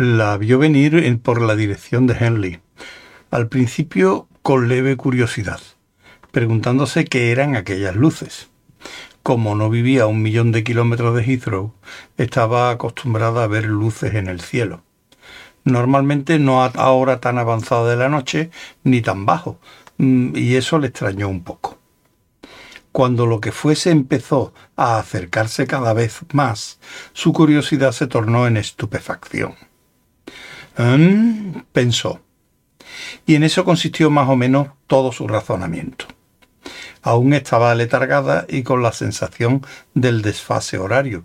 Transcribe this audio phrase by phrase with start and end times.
[0.00, 2.60] La vio venir por la dirección de Henley.
[3.32, 5.58] Al principio con leve curiosidad,
[6.30, 8.48] preguntándose qué eran aquellas luces.
[9.24, 11.74] Como no vivía a un millón de kilómetros de Heathrow,
[12.16, 14.84] estaba acostumbrada a ver luces en el cielo.
[15.64, 18.52] Normalmente no a hora tan avanzada de la noche
[18.84, 19.58] ni tan bajo,
[19.96, 21.76] mm, y eso le extrañó un poco.
[22.92, 26.78] Cuando lo que fuese empezó a acercarse cada vez más,
[27.14, 29.56] su curiosidad se tornó en estupefacción.
[31.72, 32.20] Pensó.
[33.26, 36.06] Y en eso consistió más o menos todo su razonamiento.
[37.02, 41.24] Aún estaba letargada y con la sensación del desfase horario,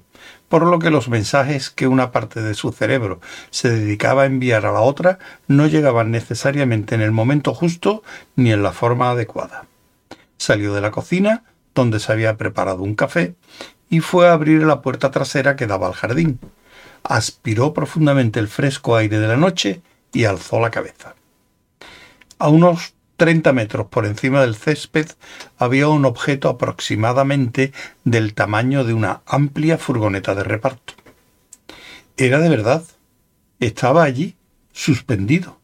[0.49, 3.21] por lo que los mensajes que una parte de su cerebro
[3.52, 8.02] se dedicaba a enviar a la otra no llegaban necesariamente en el momento justo
[8.35, 9.67] ni en la forma adecuada.
[10.38, 11.44] Salió de la cocina,
[11.75, 13.35] donde se había preparado un café,
[13.89, 16.39] y fue a abrir la puerta trasera que daba al jardín.
[17.04, 21.16] Aspiró profundamente el fresco aire de la noche y alzó la cabeza.
[22.40, 25.08] A unos 30 metros por encima del césped
[25.58, 27.72] había un objeto aproximadamente
[28.04, 30.94] del tamaño de una amplia furgoneta de reparto.
[32.18, 32.84] Era de verdad.
[33.59, 34.36] Estaba allí,
[34.72, 35.59] suspendido,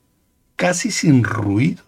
[0.56, 1.84] casi sin ruido.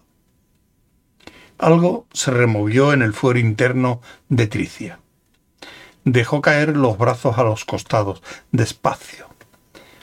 [1.58, 4.98] Algo se removió en el fuero interno de Tricia.
[6.04, 9.31] Dejó caer los brazos a los costados, despacio.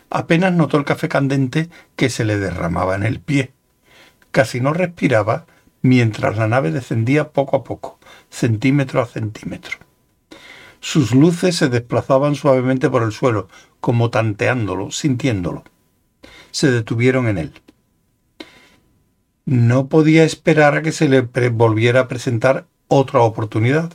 [0.09, 3.53] Apenas notó el café candente que se le derramaba en el pie.
[4.31, 5.45] Casi no respiraba
[5.81, 7.99] mientras la nave descendía poco a poco,
[8.29, 9.77] centímetro a centímetro.
[10.79, 13.49] Sus luces se desplazaban suavemente por el suelo,
[13.79, 15.63] como tanteándolo, sintiéndolo.
[16.51, 17.61] Se detuvieron en él.
[19.45, 23.93] No podía esperar a que se le volviera a presentar otra oportunidad.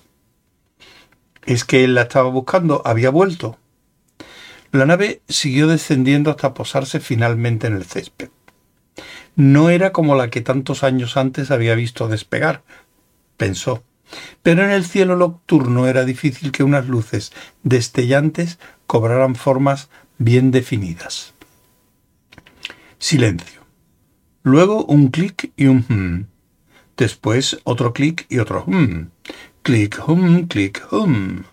[1.46, 3.58] Es que él la estaba buscando, había vuelto.
[4.74, 8.30] La nave siguió descendiendo hasta posarse finalmente en el césped.
[9.36, 12.64] No era como la que tantos años antes había visto despegar,
[13.36, 13.84] pensó.
[14.42, 17.30] Pero en el cielo nocturno era difícil que unas luces
[17.62, 18.58] destellantes
[18.88, 21.34] cobraran formas bien definidas.
[22.98, 23.60] Silencio.
[24.42, 26.26] Luego un clic y un hum.
[26.96, 29.10] Después otro clic y otro hum.
[29.62, 31.44] Clic, hum, clic, hum.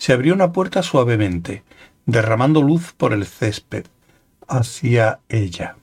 [0.00, 1.62] Se abrió una puerta suavemente,
[2.06, 3.84] derramando luz por el césped
[4.48, 5.76] hacia ella.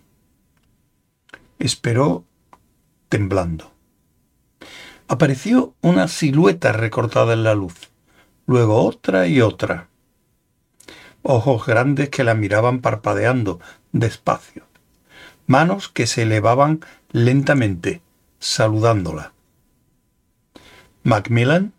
[1.59, 2.25] Esperó
[3.07, 3.71] temblando.
[5.07, 7.91] Apareció una silueta recortada en la luz,
[8.45, 9.87] luego otra y otra.
[11.21, 13.61] Ojos grandes que la miraban parpadeando,
[13.93, 14.67] despacio
[15.47, 18.01] manos que se elevaban lentamente,
[18.37, 19.33] saludándola.
[21.03, 21.73] Macmillan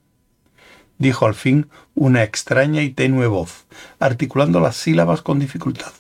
[0.99, 3.67] dijo al fin una extraña y tenue voz,
[3.99, 5.93] articulando las sílabas con dificultad.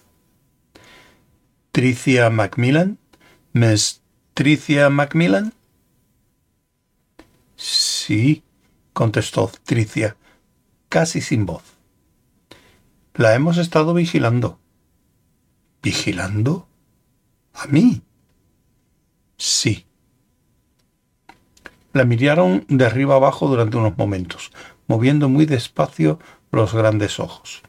[1.72, 2.98] Tricia Macmillan,
[3.53, 4.03] Miss
[4.34, 5.54] Tricia Macmillan.
[7.56, 8.42] Sí,
[8.92, 10.16] contestó Tricia,
[10.88, 11.62] casi sin voz.
[13.15, 14.59] La hemos estado vigilando.
[15.82, 16.69] ¿Vigilando?
[17.53, 18.03] ¿A mí?
[19.36, 19.86] Sí.
[21.92, 24.53] La miraron de arriba abajo durante unos momentos,
[24.88, 26.19] moviendo muy despacio
[26.50, 27.62] los grandes ojos.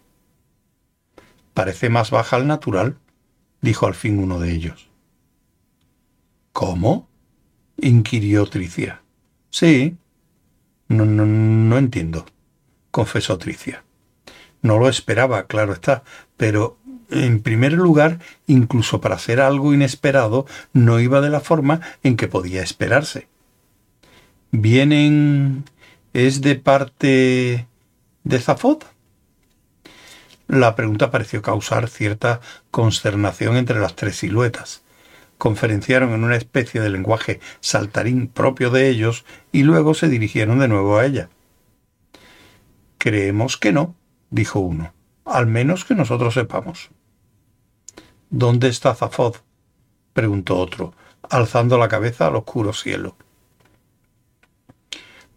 [1.53, 2.97] Parece más baja al natural,
[3.61, 4.89] dijo al fin uno de ellos.
[6.53, 7.07] ¿Cómo?
[7.77, 9.01] inquirió Tricia.
[9.51, 9.95] Sí.
[10.87, 12.25] No, no, no entiendo,
[12.91, 13.83] confesó Tricia.
[14.61, 16.03] No lo esperaba, claro está,
[16.35, 16.77] pero
[17.11, 22.27] en primer lugar, incluso para ser algo inesperado, no iba de la forma en que
[22.27, 23.27] podía esperarse.
[24.51, 25.65] ¿Vienen...
[26.13, 27.67] es de parte
[28.23, 28.83] de Zafod?
[30.47, 34.81] La pregunta pareció causar cierta consternación entre las tres siluetas.
[35.37, 40.67] Conferenciaron en una especie de lenguaje saltarín propio de ellos y luego se dirigieron de
[40.67, 41.29] nuevo a ella.
[42.97, 43.95] Creemos que no,
[44.31, 46.89] dijo uno, al menos que nosotros sepamos.
[48.29, 49.35] ¿Dónde está Zafod?
[50.13, 50.93] preguntó otro,
[51.29, 53.15] alzando la cabeza al oscuro cielo.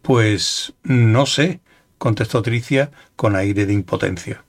[0.02, 1.60] Pues no sé,
[1.98, 4.44] contestó Tricia con aire de impotencia.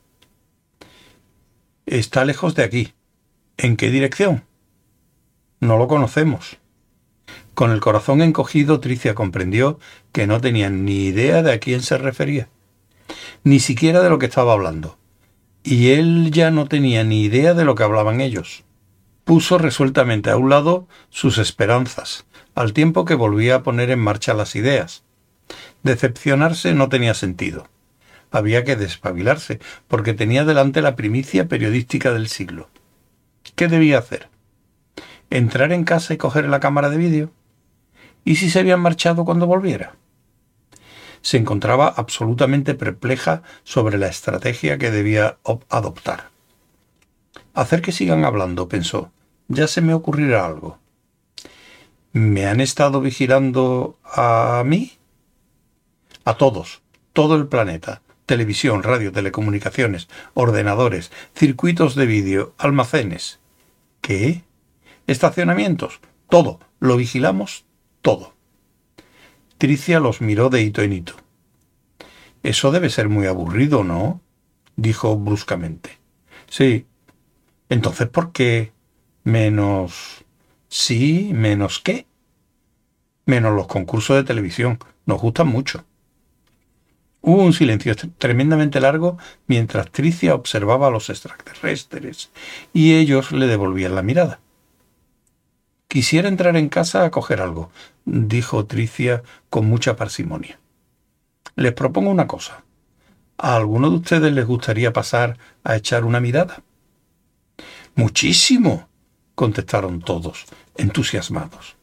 [1.85, 2.93] Está lejos de aquí.
[3.57, 4.45] ¿En qué dirección?
[5.59, 6.57] No lo conocemos.
[7.53, 9.79] Con el corazón encogido, Tricia comprendió
[10.11, 12.49] que no tenía ni idea de a quién se refería,
[13.43, 14.97] ni siquiera de lo que estaba hablando
[15.63, 18.63] y él ya no tenía ni idea de lo que hablaban ellos.
[19.23, 24.33] Puso resueltamente a un lado sus esperanzas, al tiempo que volvía a poner en marcha
[24.33, 25.02] las ideas.
[25.83, 27.67] Decepcionarse no tenía sentido.
[28.31, 32.69] Había que despabilarse, porque tenía delante la primicia periodística del siglo.
[33.55, 34.29] ¿Qué debía hacer?
[35.29, 37.31] ¿Entrar en casa y coger la cámara de vídeo?
[38.25, 39.95] ¿Y si se habían marchado cuando volviera?
[41.21, 45.37] Se encontraba absolutamente perpleja sobre la estrategia que debía
[45.69, 46.29] adoptar.
[47.53, 49.11] Hacer que sigan hablando, pensó.
[49.47, 50.79] Ya se me ocurrirá algo.
[52.13, 54.93] ¿Me han estado vigilando a mí?
[56.25, 56.81] A todos,
[57.13, 58.01] todo el planeta.
[58.25, 63.39] Televisión, radio, telecomunicaciones, ordenadores, circuitos de vídeo, almacenes.
[64.01, 64.43] ¿Qué?
[65.07, 65.99] Estacionamientos.
[66.29, 66.59] Todo.
[66.79, 67.65] Lo vigilamos
[68.01, 68.33] todo.
[69.57, 71.13] Tricia los miró de hito en hito.
[72.43, 74.21] Eso debe ser muy aburrido, ¿no?
[74.75, 75.99] dijo bruscamente.
[76.49, 76.85] Sí.
[77.69, 78.71] Entonces, ¿por qué?
[79.23, 80.25] Menos...
[80.67, 82.07] Sí, menos qué?
[83.25, 84.79] Menos los concursos de televisión.
[85.05, 85.85] Nos gustan mucho.
[87.25, 89.17] Hubo un silencio tremendamente largo
[89.47, 92.31] mientras Tricia observaba a los extraterrestres
[92.73, 94.41] y ellos le devolvían la mirada.
[95.87, 97.71] Quisiera entrar en casa a coger algo,
[98.03, 100.59] dijo Tricia con mucha parsimonia.
[101.55, 102.65] Les propongo una cosa.
[103.37, 106.61] ¿A alguno de ustedes les gustaría pasar a echar una mirada?
[107.95, 108.89] Muchísimo,
[109.33, 110.43] contestaron todos,
[110.75, 111.77] entusiasmados.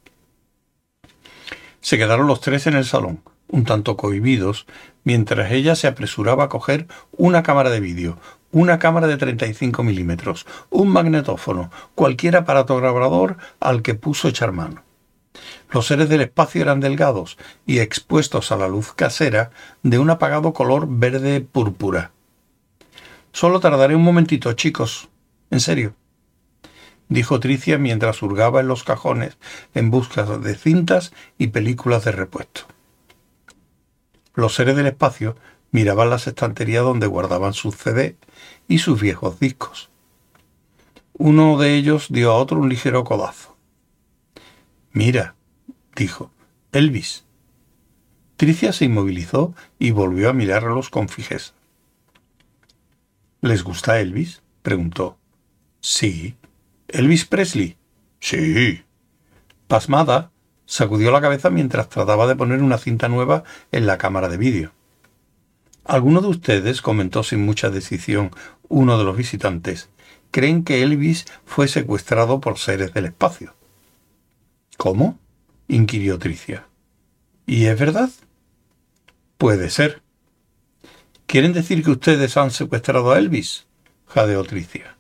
[1.80, 4.66] Se quedaron los tres en el salón, un tanto cohibidos,
[5.04, 6.86] mientras ella se apresuraba a coger
[7.16, 8.18] una cámara de vídeo,
[8.52, 14.82] una cámara de 35 milímetros, un magnetófono, cualquier aparato grabador al que puso echar mano.
[15.70, 19.50] Los seres del espacio eran delgados y expuestos a la luz casera
[19.82, 22.10] de un apagado color verde púrpura.
[23.32, 25.08] Solo tardaré un momentito, chicos.
[25.50, 25.94] En serio.
[27.08, 29.36] Dijo Tricia mientras hurgaba en los cajones
[29.74, 32.62] en busca de cintas y películas de repuesto.
[34.34, 35.36] Los seres del espacio
[35.70, 38.16] miraban las estanterías donde guardaban sus CD
[38.68, 39.90] y sus viejos discos.
[41.12, 43.56] Uno de ellos dio a otro un ligero codazo.
[44.92, 45.34] Mira,
[45.94, 46.30] dijo,
[46.72, 47.24] Elvis.
[48.36, 51.52] Tricia se inmovilizó y volvió a mirarlos con fijeza.
[53.42, 54.42] ¿Les gusta Elvis?
[54.62, 55.18] preguntó.
[55.80, 56.36] Sí.
[56.88, 57.76] ¿Elvis Presley?
[58.18, 58.82] Sí.
[59.66, 60.29] Pasmada,
[60.70, 64.72] sacudió la cabeza mientras trataba de poner una cinta nueva en la cámara de vídeo.
[65.84, 68.30] ¿Alguno de ustedes, comentó sin mucha decisión
[68.68, 69.88] uno de los visitantes,
[70.30, 73.52] creen que Elvis fue secuestrado por seres del espacio?
[74.76, 75.18] ¿Cómo?
[75.66, 76.68] inquirió Tricia.
[77.46, 78.10] ¿Y es verdad?
[79.38, 80.02] Puede ser.
[81.26, 83.66] ¿Quieren decir que ustedes han secuestrado a Elvis?
[84.06, 84.96] jadeó Tricia.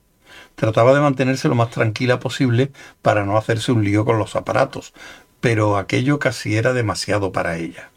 [0.56, 2.72] Trataba de mantenerse lo más tranquila posible
[3.02, 4.92] para no hacerse un lío con los aparatos,
[5.40, 7.90] pero aquello casi era demasiado para ella.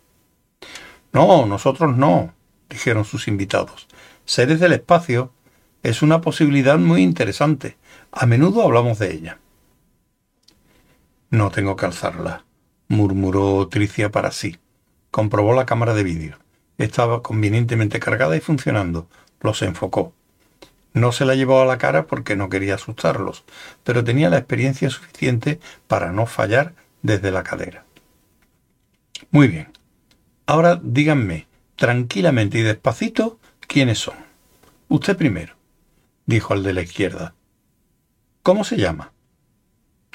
[1.12, 2.34] No, nosotros no,
[2.70, 3.88] dijeron sus invitados.
[4.26, 5.32] Seres del espacio
[5.84, 7.78] es una posibilidad muy interesante.
[8.12, 9.40] A menudo hablamos de ella.
[11.30, 12.46] No tengo que alzarla,
[12.88, 14.58] murmuró Tricia para sí.
[15.12, 16.38] Comprobó la cámara de vídeo.
[16.78, 19.08] Estaba convenientemente cargada y funcionando.
[19.42, 20.14] Los enfocó.
[20.94, 23.44] No se la llevó a la cara porque no quería asustarlos,
[23.84, 27.86] pero tenía la experiencia suficiente para no fallar desde la cadera.
[29.30, 29.72] Muy bien.
[30.48, 34.16] Ahora díganme, tranquilamente y despacito, quiénes son.
[34.90, 35.56] Usted primero,
[36.26, 37.36] dijo el de la izquierda.
[38.42, 39.12] ¿Cómo se llama?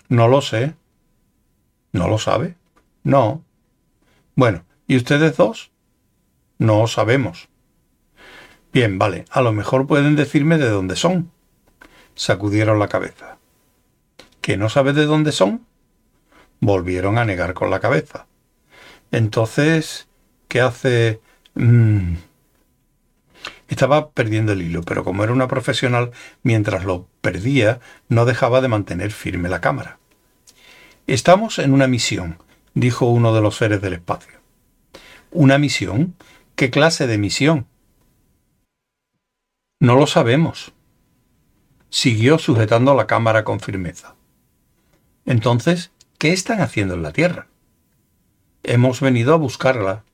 [0.08, 0.74] No lo sé.
[1.92, 2.56] ¿No lo sabe?
[3.02, 3.42] No.
[4.34, 5.70] Bueno, ¿y ustedes dos?
[6.58, 7.48] No sabemos.
[8.72, 11.30] Bien, vale, a lo mejor pueden decirme de dónde son.
[12.14, 13.38] Sacudieron la cabeza.
[14.40, 15.66] ¿Que no sabe de dónde son?
[16.60, 18.26] Volvieron a negar con la cabeza.
[19.10, 20.08] Entonces,
[20.48, 21.20] ¿qué hace?
[21.54, 22.14] Mm.
[23.68, 26.12] Estaba perdiendo el hilo, pero como era una profesional,
[26.42, 29.98] mientras lo perdía, no dejaba de mantener firme la cámara.
[31.06, 32.38] Estamos en una misión,
[32.74, 34.38] dijo uno de los seres del espacio.
[35.30, 36.14] ¿Una misión?
[36.54, 37.66] ¿Qué clase de misión?
[39.80, 40.72] No lo sabemos.
[41.90, 44.16] Siguió sujetando la cámara con firmeza.
[45.24, 47.46] Entonces, ¿qué están haciendo en la Tierra?
[48.64, 50.04] Hemos venido a buscarla.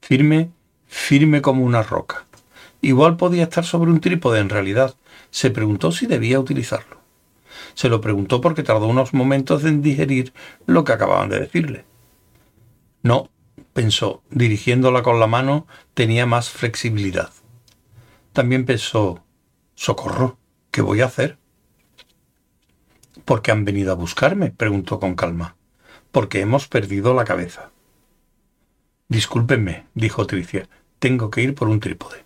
[0.00, 0.50] Firme,
[0.86, 2.26] firme como una roca.
[2.80, 4.96] Igual podía estar sobre un trípode en realidad.
[5.30, 6.98] Se preguntó si debía utilizarlo.
[7.74, 10.32] Se lo preguntó porque tardó unos momentos en digerir
[10.66, 11.84] lo que acababan de decirle.
[13.02, 13.30] No,
[13.74, 17.30] pensó, dirigiéndola con la mano tenía más flexibilidad.
[18.32, 19.22] También pensó,
[19.74, 20.38] socorro,
[20.70, 21.39] ¿qué voy a hacer?
[23.24, 24.50] ¿Por qué han venido a buscarme?
[24.50, 25.56] preguntó con calma.
[26.12, 27.70] Porque hemos perdido la cabeza.
[29.08, 32.24] Discúlpenme, dijo Tricia, tengo que ir por un trípode.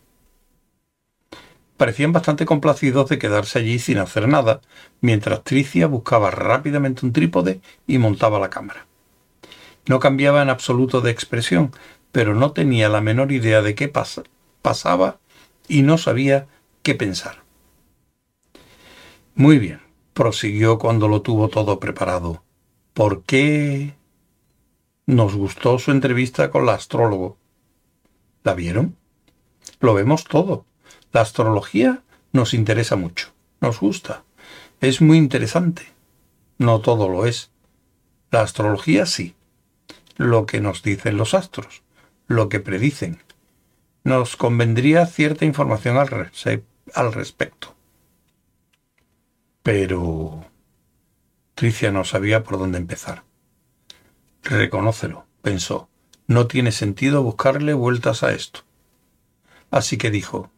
[1.77, 4.61] parecían bastante complacidos de quedarse allí sin hacer nada,
[5.01, 8.87] mientras Tricia buscaba rápidamente un trípode y montaba la cámara.
[9.87, 11.73] No cambiaba en absoluto de expresión,
[12.13, 13.93] pero no tenía la menor idea de qué
[14.63, 15.19] pasaba
[15.69, 16.47] y no sabía
[16.83, 17.43] qué pensar.
[19.35, 19.81] Muy bien,
[20.15, 22.43] prosiguió cuando lo tuvo todo preparado.
[22.95, 23.95] ¿Por qué?
[25.07, 27.37] Nos gustó su entrevista con la astrólogo.
[28.43, 28.97] ¿La vieron?
[29.81, 30.65] Lo vemos todo.
[31.13, 32.03] La astrología
[32.33, 34.25] nos interesa mucho, nos gusta,
[34.81, 35.87] es muy interesante.
[36.59, 37.51] No todo lo es.
[38.31, 39.35] La astrología sí,
[40.17, 41.83] lo que nos dicen los astros,
[42.27, 43.23] lo que predicen.
[44.03, 46.31] Nos convendría cierta información al,
[46.95, 47.74] al respecto.
[49.65, 50.45] Pero...
[51.55, 53.25] Tricia no sabía por dónde empezar.
[54.43, 55.89] Reconócelo, pensó.
[56.27, 58.61] No tiene sentido buscarle vueltas a esto.
[59.71, 60.51] Así que dijo,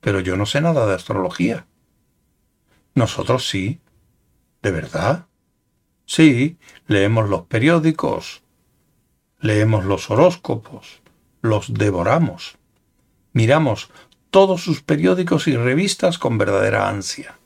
[0.00, 1.66] pero yo no sé nada de astrología.
[2.94, 3.80] Nosotros sí.
[4.60, 5.26] ¿De verdad?
[6.04, 8.42] Sí, leemos los periódicos,
[9.40, 11.00] leemos los horóscopos,
[11.40, 12.58] los devoramos.
[13.32, 13.90] Miramos
[14.30, 17.37] todos sus periódicos y revistas con verdadera ansia.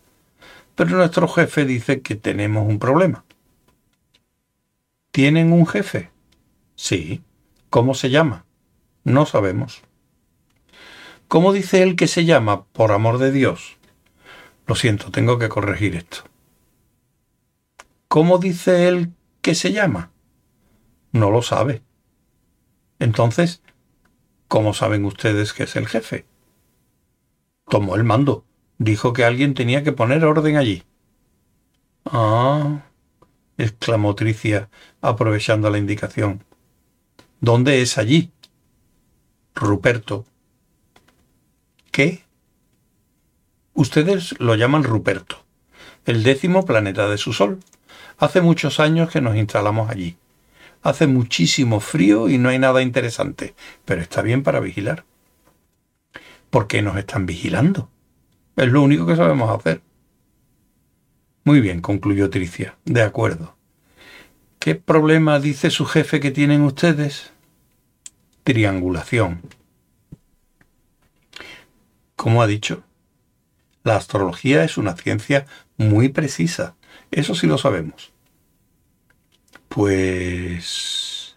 [0.75, 3.25] Pero nuestro jefe dice que tenemos un problema.
[5.11, 6.11] ¿Tienen un jefe?
[6.75, 7.23] Sí.
[7.69, 8.45] ¿Cómo se llama?
[9.05, 9.83] No sabemos.
[11.29, 13.79] ¿Cómo dice él que se llama, por amor de Dios?
[14.67, 16.25] Lo siento, tengo que corregir esto.
[18.09, 20.11] ¿Cómo dice él que se llama?
[21.13, 21.83] No lo sabe.
[22.99, 23.63] Entonces,
[24.49, 26.27] ¿cómo saben ustedes que es el jefe?
[27.69, 28.45] Tomó el mando.
[28.79, 30.83] Dijo que alguien tenía que poner orden allí.
[32.05, 32.83] Ah,
[33.59, 34.69] exclamó Tricia,
[35.01, 36.45] aprovechando la indicación.
[37.41, 38.31] ¿Dónde es allí?
[39.55, 40.25] Ruperto,
[41.93, 42.25] ¿Qué?
[43.75, 45.45] Ustedes lo llaman Ruperto,
[46.07, 47.61] el décimo planeta de su Sol.
[48.17, 50.17] Hace muchos años que nos instalamos allí.
[50.83, 55.05] Hace muchísimo frío y no hay nada interesante, pero está bien para vigilar.
[56.49, 57.91] ¿Por qué nos están vigilando?
[58.57, 59.83] Es lo único que sabemos hacer.
[61.45, 62.77] Muy bien, concluyó Tricia.
[62.85, 63.57] De acuerdo.
[64.59, 67.33] ¿Qué problema dice su jefe que tienen ustedes?
[68.45, 69.41] Triangulación.
[72.15, 72.85] Como ha dicho,
[73.83, 76.77] la astrología es una ciencia muy precisa.
[77.11, 78.13] Eso sí lo sabemos.
[79.69, 81.37] Pues...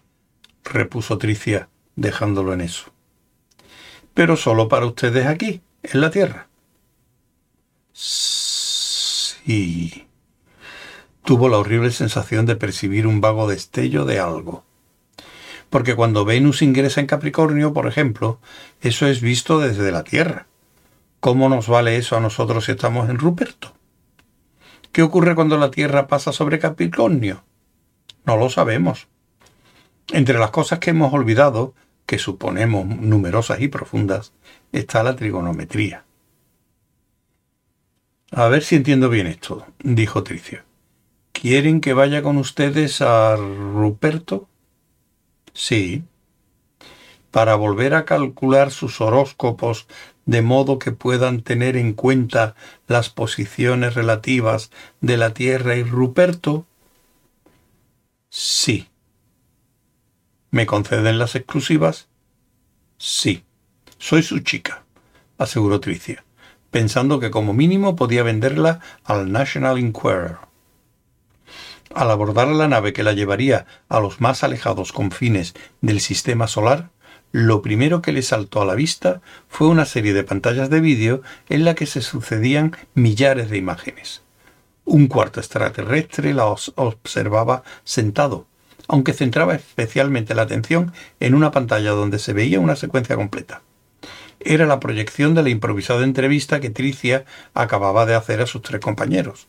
[0.63, 2.93] repuso Tricia, dejándolo en eso.
[4.13, 6.47] Pero solo para ustedes aquí, en la Tierra.
[7.97, 9.45] Sí.
[11.23, 14.65] Tuvo la horrible sensación de percibir un vago destello de algo.
[15.69, 18.39] Porque cuando Venus ingresa en Capricornio, por ejemplo,
[18.81, 20.47] eso es visto desde la Tierra
[21.25, 23.73] ¿Cómo nos vale eso a nosotros si estamos en Ruperto?
[24.91, 27.43] ¿Qué ocurre cuando la Tierra pasa sobre Capricornio?
[28.25, 29.07] No lo sabemos.
[30.13, 31.73] Entre las cosas que hemos olvidado,
[32.05, 34.33] que suponemos numerosas y profundas,
[34.71, 36.05] está la trigonometría.
[38.37, 40.65] A ver si entiendo bien esto, dijo Tricia.
[41.31, 44.49] ¿Quieren que vaya con ustedes a Ruperto?
[45.53, 46.03] Sí.
[47.31, 49.87] Para volver a calcular sus horóscopos
[50.25, 52.55] de modo que puedan tener en cuenta
[52.87, 56.65] las posiciones relativas de la Tierra y Ruperto?
[58.27, 58.89] Sí.
[60.51, 62.09] ¿Me conceden las exclusivas?
[62.97, 63.45] Sí.
[63.97, 64.83] Soy su chica,
[65.37, 66.25] aseguró Tricia,
[66.75, 70.39] pensando que como mínimo podía venderla al National Enquirer.
[71.93, 76.89] Al abordar la nave que la llevaría a los más alejados confines del sistema solar,
[77.31, 81.21] lo primero que le saltó a la vista fue una serie de pantallas de vídeo
[81.47, 84.23] en la que se sucedían millares de imágenes.
[84.83, 88.47] Un cuarto extraterrestre la observaba sentado,
[88.89, 90.91] aunque centraba especialmente la atención
[91.21, 93.61] en una pantalla donde se veía una secuencia completa.
[94.47, 97.25] Era la proyección de la improvisada entrevista que Tricia
[97.55, 99.47] acababa de hacer a sus tres compañeros.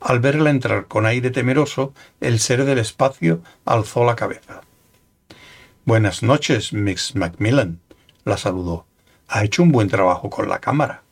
[0.00, 4.62] Al verla entrar con aire temeroso, el ser del espacio alzó la cabeza.
[5.84, 7.80] Buenas noches, Miss Macmillan,
[8.24, 8.86] la saludó.
[9.28, 11.02] Ha hecho un buen trabajo con la cámara.